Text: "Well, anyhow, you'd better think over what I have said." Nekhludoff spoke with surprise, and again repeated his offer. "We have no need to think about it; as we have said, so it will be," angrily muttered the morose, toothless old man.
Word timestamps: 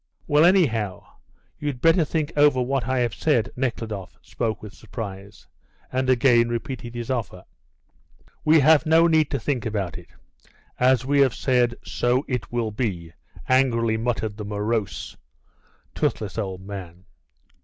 "Well, 0.25 0.45
anyhow, 0.45 1.05
you'd 1.59 1.79
better 1.79 2.03
think 2.03 2.33
over 2.35 2.59
what 2.59 2.87
I 2.87 2.97
have 3.01 3.13
said." 3.13 3.51
Nekhludoff 3.55 4.17
spoke 4.23 4.63
with 4.63 4.73
surprise, 4.73 5.45
and 5.91 6.09
again 6.09 6.49
repeated 6.49 6.95
his 6.95 7.11
offer. 7.11 7.43
"We 8.43 8.61
have 8.61 8.87
no 8.87 9.05
need 9.05 9.29
to 9.29 9.39
think 9.39 9.63
about 9.63 9.99
it; 9.99 10.09
as 10.79 11.05
we 11.05 11.19
have 11.21 11.35
said, 11.35 11.75
so 11.83 12.25
it 12.27 12.51
will 12.51 12.71
be," 12.71 13.13
angrily 13.47 13.95
muttered 13.97 14.37
the 14.37 14.43
morose, 14.43 15.15
toothless 15.93 16.35
old 16.39 16.61
man. 16.61 17.05